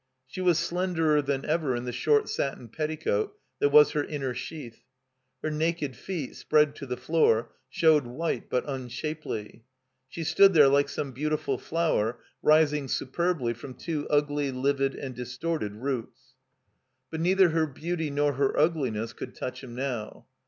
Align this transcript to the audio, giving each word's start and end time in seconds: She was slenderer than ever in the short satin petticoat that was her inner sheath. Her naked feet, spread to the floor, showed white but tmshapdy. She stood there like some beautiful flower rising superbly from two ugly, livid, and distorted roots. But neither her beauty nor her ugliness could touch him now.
She 0.25 0.41
was 0.41 0.57
slenderer 0.57 1.21
than 1.21 1.45
ever 1.45 1.75
in 1.75 1.85
the 1.85 1.91
short 1.91 2.27
satin 2.27 2.69
petticoat 2.69 3.37
that 3.59 3.69
was 3.69 3.91
her 3.91 4.03
inner 4.03 4.33
sheath. 4.33 4.81
Her 5.43 5.51
naked 5.51 5.95
feet, 5.95 6.35
spread 6.35 6.75
to 6.77 6.87
the 6.87 6.97
floor, 6.97 7.51
showed 7.69 8.07
white 8.07 8.49
but 8.49 8.65
tmshapdy. 8.65 9.61
She 10.09 10.23
stood 10.23 10.55
there 10.55 10.69
like 10.69 10.89
some 10.89 11.11
beautiful 11.11 11.59
flower 11.59 12.19
rising 12.41 12.87
superbly 12.87 13.53
from 13.53 13.75
two 13.75 14.07
ugly, 14.09 14.49
livid, 14.49 14.95
and 14.95 15.13
distorted 15.13 15.75
roots. 15.75 16.33
But 17.11 17.21
neither 17.21 17.49
her 17.49 17.67
beauty 17.67 18.09
nor 18.09 18.33
her 18.33 18.57
ugliness 18.57 19.13
could 19.13 19.35
touch 19.35 19.63
him 19.63 19.75
now. 19.75 20.25